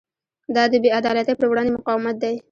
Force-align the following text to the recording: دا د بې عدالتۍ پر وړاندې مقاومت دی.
دا 0.55 0.63
د 0.71 0.73
بې 0.83 0.89
عدالتۍ 0.99 1.33
پر 1.37 1.47
وړاندې 1.49 1.75
مقاومت 1.77 2.15
دی. 2.23 2.35